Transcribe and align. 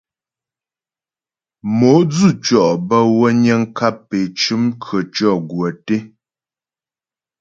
Mo 1.77 1.91
dzʉtʉɔ 2.11 2.65
bə́ 2.87 3.03
wə 3.17 3.27
niŋ 3.41 3.61
kap 3.77 4.03
é 4.19 4.21
cʉm 4.39 4.63
khətʉɔ̌ 4.83 5.33
gwə́ 5.49 5.69
té. 5.85 5.95